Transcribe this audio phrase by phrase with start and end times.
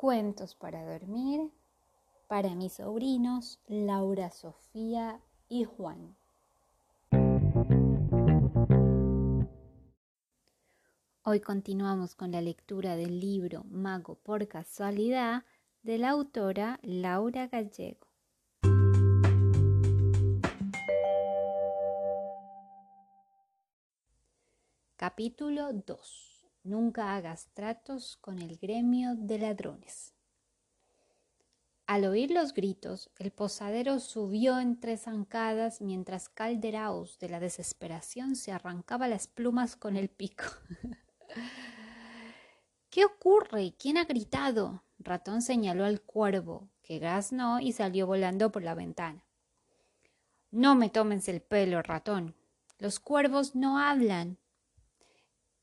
[0.00, 1.50] Cuentos para dormir
[2.26, 6.16] para mis sobrinos Laura, Sofía y Juan.
[11.22, 15.44] Hoy continuamos con la lectura del libro Mago por casualidad
[15.82, 18.06] de la autora Laura Gallego.
[24.96, 26.29] Capítulo 2
[26.62, 30.14] Nunca hagas tratos con el gremio de ladrones.
[31.86, 38.36] Al oír los gritos, el posadero subió en tres zancadas mientras Calderaos de la desesperación
[38.36, 40.44] se arrancaba las plumas con el pico.
[42.90, 43.74] ¿Qué ocurre?
[43.78, 44.84] ¿Quién ha gritado?
[44.98, 49.24] Ratón señaló al cuervo, que graznó y salió volando por la ventana.
[50.50, 52.34] No me tomes el pelo, ratón.
[52.78, 54.38] Los cuervos no hablan.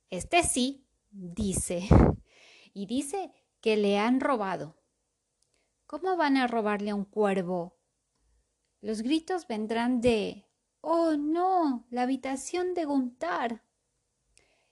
[0.09, 0.86] Este sí,
[1.17, 1.87] dice,
[2.73, 3.31] y dice
[3.61, 4.77] que le han robado.
[5.85, 7.77] ¿Cómo van a robarle a un cuervo?
[8.81, 10.45] Los gritos vendrán de
[10.81, 13.63] Oh, no, la habitación de Guntar.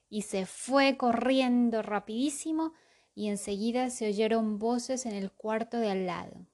[0.08, 2.72] Y se fue corriendo rapidísimo
[3.14, 6.46] y enseguida se oyeron voces en el cuarto de al lado.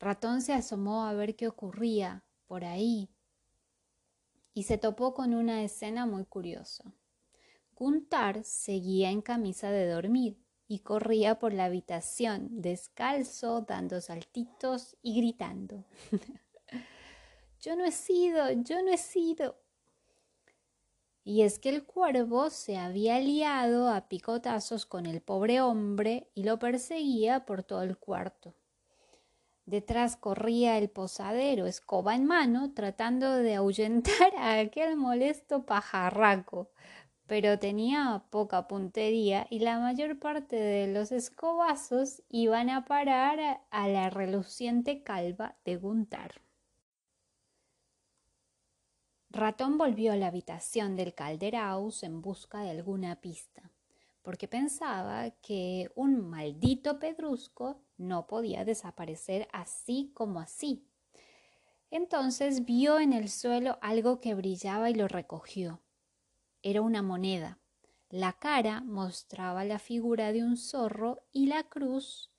[0.00, 3.10] Ratón se asomó a ver qué ocurría por ahí
[4.54, 6.84] y se topó con una escena muy curiosa.
[7.76, 15.16] Guntar seguía en camisa de dormir y corría por la habitación descalzo, dando saltitos y
[15.16, 15.84] gritando.
[17.60, 19.56] yo no he sido, yo no he sido.
[21.24, 26.44] Y es que el cuervo se había liado a picotazos con el pobre hombre y
[26.44, 28.54] lo perseguía por todo el cuarto.
[29.66, 36.70] Detrás corría el posadero, escoba en mano, tratando de ahuyentar a aquel molesto pajarraco,
[37.26, 43.88] pero tenía poca puntería y la mayor parte de los escobazos iban a parar a
[43.88, 46.42] la reluciente calva de Guntar.
[49.30, 53.72] Ratón volvió a la habitación del Calderaus en busca de alguna pista,
[54.22, 60.86] porque pensaba que un maldito pedrusco no podía desaparecer así como así.
[61.90, 65.80] Entonces vio en el suelo algo que brillaba y lo recogió
[66.64, 67.58] era una moneda.
[68.08, 72.30] La cara mostraba la figura de un zorro y la cruz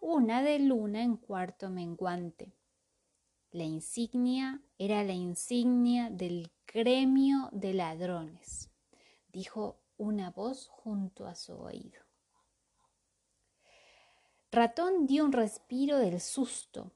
[0.00, 2.54] una de luna en cuarto menguante.
[3.50, 8.70] La insignia era la insignia del gremio de ladrones,
[9.32, 12.00] dijo una voz junto a su oído.
[14.52, 16.92] Ratón dio un respiro del susto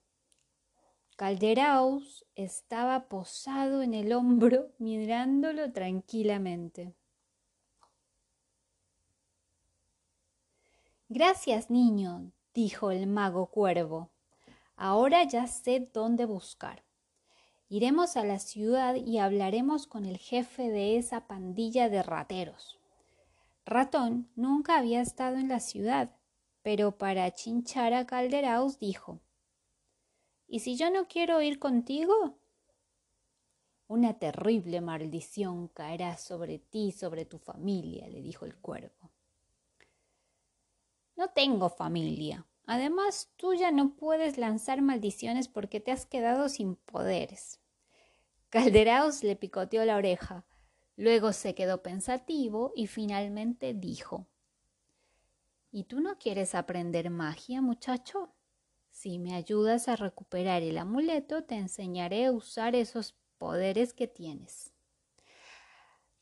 [1.17, 6.95] Calderaus estaba posado en el hombro mirándolo tranquilamente.
[11.09, 14.11] Gracias, niño, dijo el mago cuervo.
[14.77, 16.85] Ahora ya sé dónde buscar.
[17.71, 22.79] Iremos a la ciudad y hablaremos con el jefe de esa pandilla de rateros.
[23.65, 26.11] Ratón nunca había estado en la ciudad,
[26.63, 29.23] pero para chinchar a Calderaus dijo
[30.49, 32.39] ¿Y si yo no quiero ir contigo?
[33.89, 39.11] Una terrible maldición caerá sobre ti sobre tu familia, le dijo el cuervo.
[41.17, 42.47] No tengo familia.
[42.67, 47.61] Además, tú ya no puedes lanzar maldiciones porque te has quedado sin poderes.
[48.51, 50.45] Calderaos le picoteó la oreja.
[50.97, 54.27] Luego se quedó pensativo y finalmente dijo
[55.71, 58.36] ¿Y tú no quieres aprender magia, muchacho?
[59.07, 64.73] Si me ayudas a recuperar el amuleto, te enseñaré a usar esos poderes que tienes.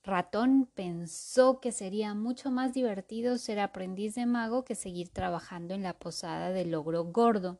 [0.02, 5.82] Ratón pensó que sería mucho más divertido ser aprendiz de mago que seguir trabajando en
[5.82, 7.58] la posada del logro gordo,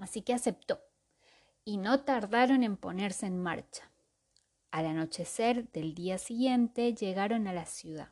[0.00, 0.80] así que aceptó,
[1.64, 3.92] y no tardaron en ponerse en marcha.
[4.72, 8.08] Al anochecer del día siguiente llegaron a la ciudad.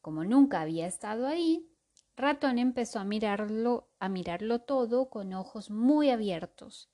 [0.00, 1.68] Como nunca había estado ahí,
[2.16, 6.88] Ratón empezó a mirarlo, a mirarlo todo con ojos muy abiertos,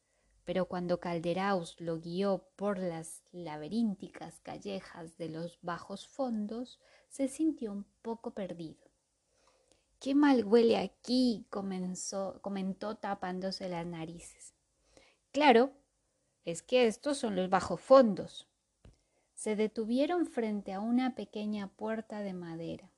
[0.45, 7.71] pero cuando Calderaus lo guió por las laberínticas callejas de los bajos fondos, se sintió
[7.71, 8.91] un poco perdido.
[10.01, 14.55] Qué mal huele aquí, comenzó, comentó tapándose las narices.
[15.31, 15.71] Claro,
[16.45, 18.49] es que estos son los bajos fondos.
[19.35, 22.92] Se detuvieron frente a una pequeña puerta de madera.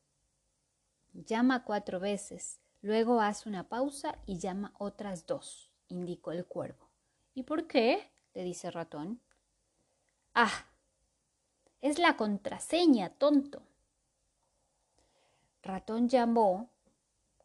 [1.15, 6.91] Llama cuatro veces, luego haz una pausa y llama otras dos, indicó el cuervo.
[7.35, 8.11] ¿Y por qué?
[8.35, 9.21] le dice ratón.
[10.35, 10.67] Ah,
[11.81, 13.63] es la contraseña, tonto.
[15.63, 16.69] Ratón llamó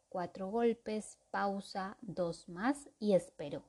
[0.09, 3.63] cuatro golpes, pausa, dos más y esperó.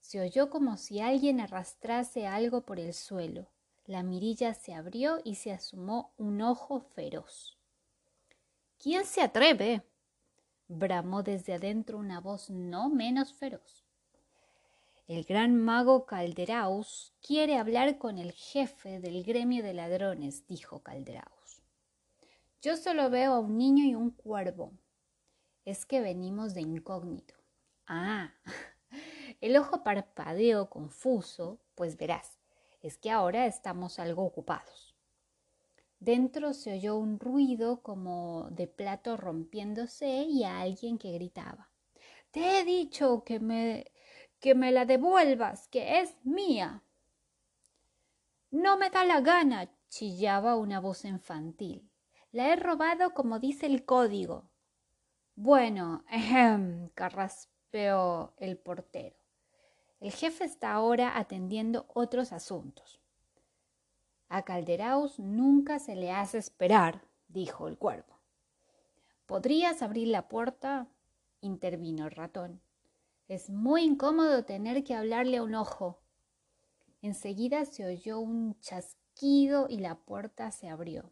[0.00, 3.46] Se oyó como si alguien arrastrase algo por el suelo.
[3.86, 7.56] La mirilla se abrió y se asomó un ojo feroz.
[8.84, 9.82] ¿Quién se atreve?
[10.68, 13.86] bramó desde adentro una voz no menos feroz.
[15.06, 21.62] El gran mago Calderaus quiere hablar con el jefe del gremio de ladrones, dijo Calderaus.
[22.60, 24.74] Yo solo veo a un niño y un cuervo.
[25.64, 27.36] Es que venimos de incógnito.
[27.86, 28.34] Ah,
[29.40, 32.38] el ojo parpadeó confuso, pues verás,
[32.82, 34.93] es que ahora estamos algo ocupados.
[36.04, 41.70] Dentro se oyó un ruido como de plato rompiéndose y a alguien que gritaba.
[42.30, 43.90] Te he dicho que me,
[44.38, 46.82] que me la devuelvas, que es mía.
[48.50, 51.90] No me da la gana, chillaba una voz infantil.
[52.32, 54.50] La he robado como dice el código.
[55.36, 56.04] Bueno,
[56.94, 59.16] carraspeó el portero.
[60.00, 63.03] El jefe está ahora atendiendo otros asuntos.
[64.28, 68.18] A Calderaus nunca se le hace esperar, dijo el cuervo.
[69.26, 70.88] ¿Podrías abrir la puerta?
[71.40, 72.60] intervino el ratón.
[73.28, 76.00] Es muy incómodo tener que hablarle a un ojo.
[77.00, 81.10] Enseguida se oyó un chasquido y la puerta se abrió.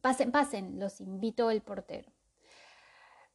[0.00, 2.12] Pasen, pasen, los invitó el portero.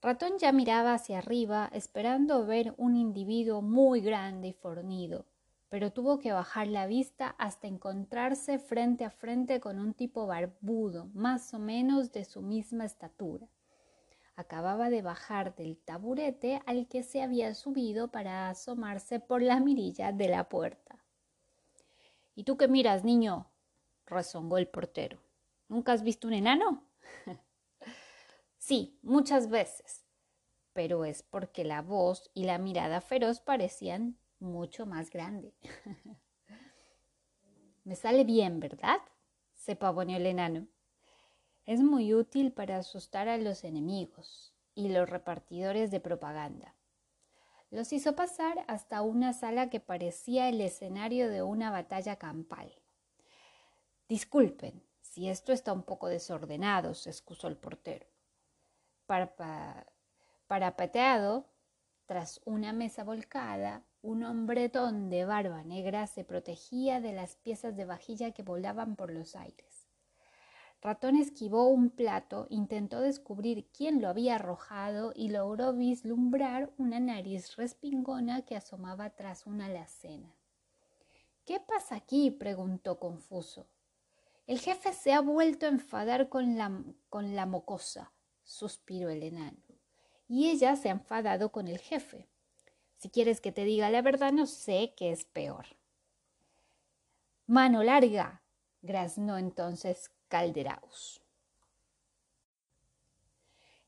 [0.01, 5.25] Ratón ya miraba hacia arriba, esperando ver un individuo muy grande y fornido,
[5.69, 11.09] pero tuvo que bajar la vista hasta encontrarse frente a frente con un tipo barbudo,
[11.13, 13.47] más o menos de su misma estatura.
[14.35, 20.11] Acababa de bajar del taburete al que se había subido para asomarse por la mirilla
[20.11, 21.03] de la puerta.
[22.35, 23.49] ¿Y tú qué miras, niño?
[24.05, 25.19] rezongó el portero.
[25.67, 26.83] ¿Nunca has visto un enano?
[28.57, 30.07] Sí, muchas veces,
[30.73, 35.53] pero es porque la voz y la mirada feroz parecían mucho más grandes.
[37.83, 38.99] Me sale bien, ¿verdad?
[39.65, 40.67] se pavoneó el enano.
[41.65, 46.75] Es muy útil para asustar a los enemigos y los repartidores de propaganda.
[47.71, 52.71] Los hizo pasar hasta una sala que parecía el escenario de una batalla campal.
[54.07, 58.05] Disculpen si esto está un poco desordenado, se excusó el portero
[60.47, 61.45] parapeteado
[62.05, 67.85] tras una mesa volcada, un hombretón de barba negra se protegía de las piezas de
[67.85, 69.87] vajilla que volaban por los aires.
[70.79, 77.55] Ratón esquivó un plato, intentó descubrir quién lo había arrojado y logró vislumbrar una nariz
[77.55, 80.35] respingona que asomaba tras una alacena.
[81.43, 82.29] ¿Qué pasa aquí?
[82.29, 83.65] preguntó confuso.
[84.45, 88.11] El jefe se ha vuelto a enfadar con la, con la mocosa
[88.43, 89.57] suspiró el enano.
[90.27, 92.27] Y ella se ha enfadado con el jefe.
[93.05, 95.67] Si quieres que te diga la verdad, no sé qué es peor.
[97.45, 98.41] Mano larga,
[98.81, 101.21] graznó entonces Calderaus.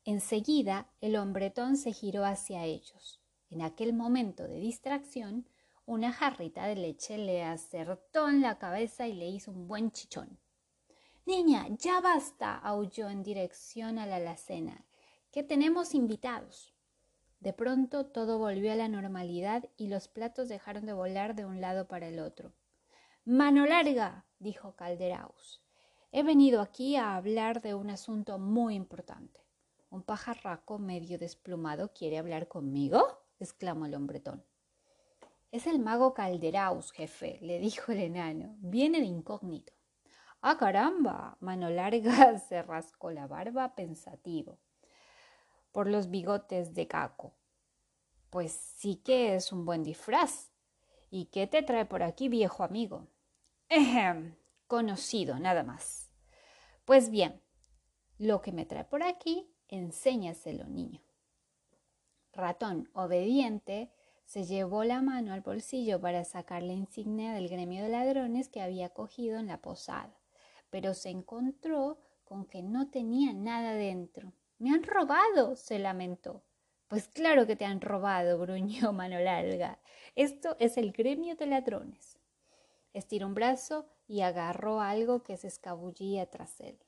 [0.04, 3.20] Enseguida el hombretón se giró hacia ellos.
[3.50, 5.48] En aquel momento de distracción,
[5.84, 10.38] una jarrita de leche le acertó en la cabeza y le hizo un buen chichón.
[11.26, 14.84] Niña, ya basta, aulló en dirección a la alacena,
[15.32, 16.77] que tenemos invitados.
[17.40, 21.60] De pronto todo volvió a la normalidad y los platos dejaron de volar de un
[21.60, 22.52] lado para el otro.
[23.24, 25.62] Mano larga, dijo Calderaus.
[26.10, 29.46] He venido aquí a hablar de un asunto muy importante.
[29.88, 33.06] ¿Un pajarraco medio desplumado quiere hablar conmigo?
[33.38, 34.44] exclamó el hombretón.
[35.52, 38.56] Es el mago Calderaus, jefe, le dijo el enano.
[38.58, 39.72] Viene de incógnito.
[40.40, 41.36] ¡Ah, caramba!
[41.40, 44.58] Mano larga se rascó la barba pensativo
[45.72, 47.34] por los bigotes de caco.
[48.30, 50.50] Pues sí que es un buen disfraz.
[51.10, 53.06] ¿Y qué te trae por aquí, viejo amigo?
[53.68, 56.10] Ejem, conocido, nada más.
[56.84, 57.42] Pues bien,
[58.18, 61.00] lo que me trae por aquí, enséñaselo, niño.
[62.32, 63.90] Ratón obediente
[64.24, 68.60] se llevó la mano al bolsillo para sacar la insignia del gremio de ladrones que
[68.60, 70.18] había cogido en la posada
[70.70, 74.32] pero se encontró con que no tenía nada dentro.
[74.58, 76.42] Me han robado, se lamentó.
[76.88, 79.78] Pues claro que te han robado, gruñó mano larga.
[80.16, 82.18] Esto es el gremio de ladrones.
[82.92, 86.78] Estiró un brazo y agarró algo que se escabullía tras él.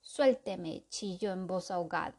[0.00, 2.16] Suélteme, chilló en voz ahogada.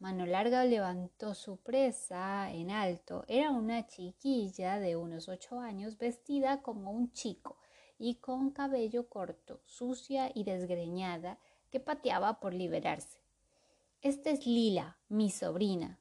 [0.00, 3.24] Mano larga levantó su presa en alto.
[3.28, 7.58] Era una chiquilla de unos ocho años vestida como un chico
[7.98, 11.38] y con cabello corto, sucia y desgreñada,
[11.70, 13.19] que pateaba por liberarse.
[14.02, 16.00] Esta es Lila, mi sobrina.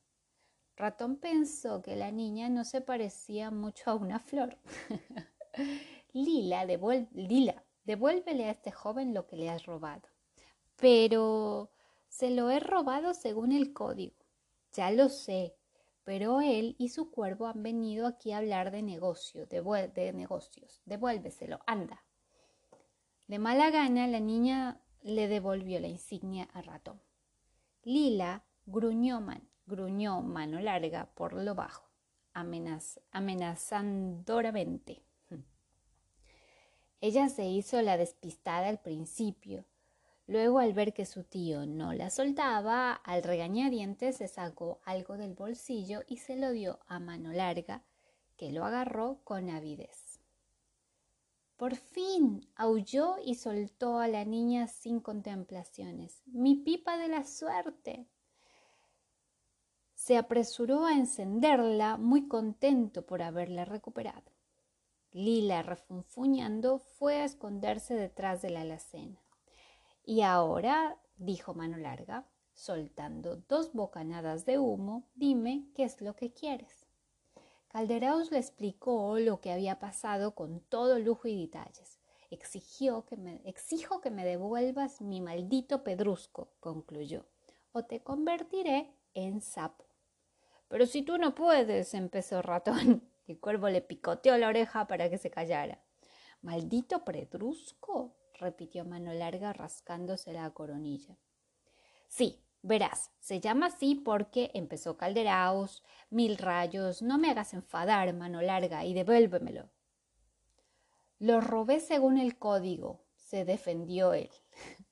[0.78, 4.58] Ratón pensó que la niña no se parecía mucho a una flor.
[6.14, 10.08] Lila, Lila, devuélvele a este joven lo que le has robado.
[10.78, 11.72] Pero
[12.08, 14.16] se lo he robado según el código.
[14.72, 15.58] Ya lo sé,
[16.06, 20.82] pero él y su cuervo han venido aquí a hablar de negocio, de negocios.
[20.86, 22.06] Devuélveselo, anda.
[23.28, 27.02] De mala gana, la niña le devolvió la insignia a ratón.
[27.84, 31.90] Lila gruñó, mano larga por lo bajo,
[32.34, 33.00] amenaz.
[37.02, 39.64] Ella se hizo la despistada al principio.
[40.28, 45.34] Luego, al ver que su tío no la soltaba, al regañadientes se sacó algo del
[45.34, 47.84] bolsillo y se lo dio a mano larga,
[48.36, 50.09] que lo agarró con avidez.
[51.60, 56.22] Por fin aulló y soltó a la niña sin contemplaciones.
[56.26, 58.08] Mi pipa de la suerte.
[59.94, 64.32] Se apresuró a encenderla, muy contento por haberla recuperado.
[65.12, 69.20] Lila, refunfuñando, fue a esconderse detrás de la alacena.
[70.06, 76.32] Y ahora, dijo Mano Larga, soltando dos bocanadas de humo, dime qué es lo que
[76.32, 76.79] quieres.
[77.70, 82.00] Calderaos le explicó lo que había pasado con todo lujo y detalles.
[82.32, 87.26] Exigió que me, exijo que me devuelvas mi maldito pedrusco, concluyó,
[87.72, 89.86] o te convertiré en sapo.
[90.68, 93.08] Pero si tú no puedes, empezó Ratón.
[93.28, 95.80] El cuervo le picoteó la oreja para que se callara.
[96.42, 101.18] Maldito predrusco, repitió mano larga rascándose la coronilla.
[102.08, 108.42] Sí, verás, se llama así porque empezó Calderaos, mil rayos, no me hagas enfadar, mano
[108.42, 109.70] larga, y devuélvemelo.
[111.20, 114.30] Lo robé según el código, se defendió él.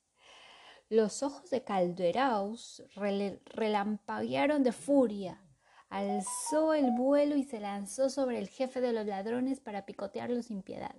[0.90, 5.42] Los ojos de Calderaos relampaguearon de furia
[5.90, 10.62] alzó el vuelo y se lanzó sobre el jefe de los ladrones para picotearlo sin
[10.62, 10.96] piedad.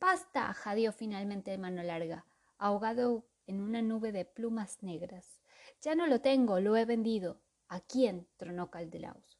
[0.00, 0.52] ¡Basta!
[0.54, 2.24] jadeó finalmente de mano larga,
[2.58, 5.39] ahogado en una nube de plumas negras.
[5.82, 7.40] Ya no lo tengo, lo he vendido.
[7.68, 8.28] ¿A quién?
[8.36, 9.38] tronó Caldelaus.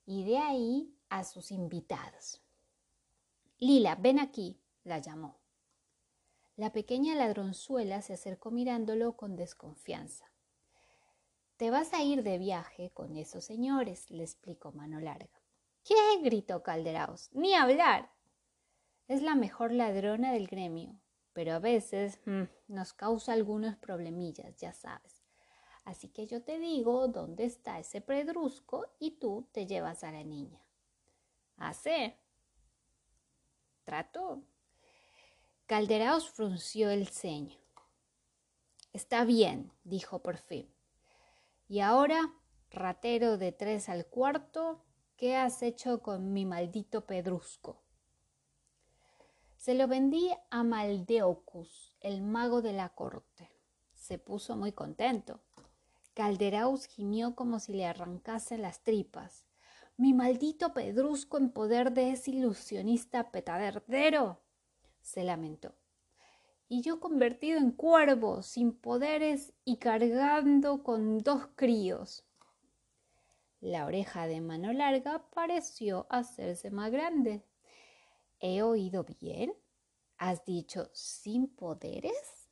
[0.04, 2.42] y de ahí a sus invitados.
[3.58, 5.40] Lila, ven aquí, la llamó.
[6.56, 10.30] La pequeña ladronzuela se acercó mirándolo con desconfianza.
[11.56, 15.40] Te vas a ir de viaje con esos señores, le explicó Mano Larga.
[15.84, 15.94] ¿Qué?
[16.22, 17.30] gritó Calderaos.
[17.32, 18.10] Ni hablar.
[19.08, 21.00] Es la mejor ladrona del gremio,
[21.32, 25.22] pero a veces mm, nos causa algunos problemillas, ya sabes.
[25.84, 30.24] Así que yo te digo dónde está ese predrusco y tú te llevas a la
[30.24, 30.60] niña.
[31.56, 32.18] ¿Hace?
[33.84, 34.42] ¿Trato?
[35.66, 37.56] Calderaos frunció el ceño.
[38.92, 40.75] Está bien, dijo por fin.
[41.68, 42.32] Y ahora,
[42.70, 44.84] ratero de tres al cuarto,
[45.16, 47.82] ¿qué has hecho con mi maldito pedrusco?
[49.56, 53.50] Se lo vendí a Maldeocus, el mago de la corte.
[53.94, 55.40] Se puso muy contento.
[56.14, 59.44] Calderaus gimió como si le arrancasen las tripas.
[59.96, 64.40] Mi maldito pedrusco en poder de ese ilusionista petaderdero.
[65.00, 65.74] se lamentó.
[66.68, 72.24] Y yo convertido en cuervo, sin poderes y cargando con dos críos.
[73.60, 77.44] La oreja de mano larga pareció hacerse más grande.
[78.40, 79.54] ¿He oído bien?
[80.18, 82.48] ¿Has dicho sin poderes?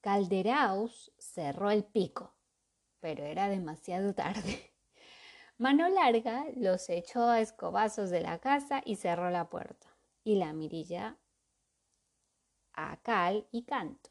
[0.00, 2.34] Calderaus cerró el pico
[3.04, 4.72] pero era demasiado tarde.
[5.58, 9.86] Mano larga los echó a escobazos de la casa y cerró la puerta,
[10.24, 11.18] y la mirilla
[12.74, 14.10] a cal y canto.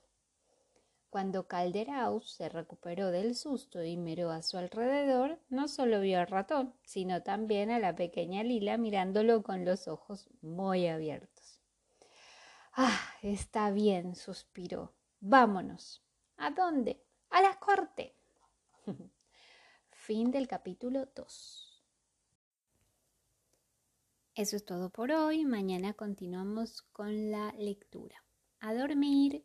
[1.09, 6.27] Cuando Calderaus se recuperó del susto y miró a su alrededor, no solo vio al
[6.27, 11.61] ratón, sino también a la pequeña Lila mirándolo con los ojos muy abiertos.
[12.73, 14.93] Ah, está bien, suspiró.
[15.19, 16.01] Vámonos.
[16.37, 17.03] ¿A dónde?
[17.29, 18.15] A la corte.
[19.91, 21.83] fin del capítulo 2.
[24.33, 25.45] Eso es todo por hoy.
[25.45, 28.23] Mañana continuamos con la lectura
[28.63, 29.43] a dormir.